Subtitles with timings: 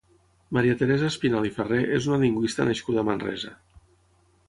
[0.55, 3.57] Maria Teresa Espinal i Farré és una lingüista nascuda a Manresa.